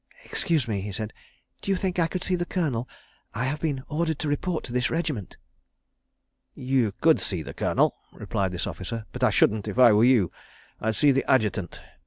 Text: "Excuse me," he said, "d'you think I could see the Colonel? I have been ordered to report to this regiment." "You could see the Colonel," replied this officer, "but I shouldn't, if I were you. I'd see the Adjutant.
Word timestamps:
"Excuse 0.25 0.67
me," 0.67 0.81
he 0.81 0.91
said, 0.91 1.13
"d'you 1.61 1.75
think 1.75 1.99
I 1.99 2.07
could 2.07 2.23
see 2.23 2.33
the 2.33 2.43
Colonel? 2.47 2.89
I 3.35 3.43
have 3.43 3.59
been 3.59 3.83
ordered 3.87 4.17
to 4.25 4.27
report 4.27 4.63
to 4.63 4.73
this 4.73 4.89
regiment." 4.89 5.37
"You 6.55 6.93
could 7.01 7.21
see 7.21 7.43
the 7.43 7.53
Colonel," 7.53 7.95
replied 8.11 8.51
this 8.51 8.65
officer, 8.65 9.05
"but 9.11 9.23
I 9.23 9.29
shouldn't, 9.29 9.67
if 9.67 9.77
I 9.77 9.93
were 9.93 10.03
you. 10.03 10.31
I'd 10.79 10.95
see 10.95 11.11
the 11.11 11.23
Adjutant. 11.29 11.81